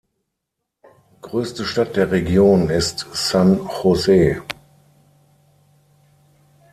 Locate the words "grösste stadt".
1.21-1.95